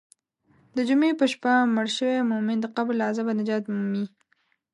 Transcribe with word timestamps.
د 0.75 0.77
جمعې 0.89 1.11
په 1.19 1.25
شپه 1.31 1.53
مړ 1.75 1.87
شوی 1.97 2.17
مؤمن 2.31 2.57
د 2.61 2.65
قبر 2.75 2.93
له 2.99 3.03
عذابه 3.09 3.33
نجات 3.39 3.63
مومي. 3.73 4.05